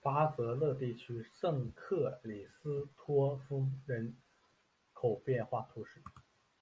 [0.00, 4.16] 巴泽勒地区圣克里斯托夫人
[4.92, 6.04] 口变化图示